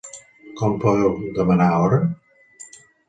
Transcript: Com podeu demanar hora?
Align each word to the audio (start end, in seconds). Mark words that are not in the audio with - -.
Com 0.61 0.79
podeu 0.85 1.13
demanar 1.41 1.69
hora? 1.83 2.01